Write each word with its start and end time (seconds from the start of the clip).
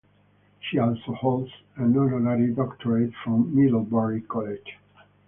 She 0.61 0.79
also 0.79 1.13
holds 1.13 1.51
an 1.75 1.95
Honorary 1.95 2.51
Doctorate 2.55 3.13
from 3.23 3.55
Middlebury 3.55 4.21
College. 4.21 4.79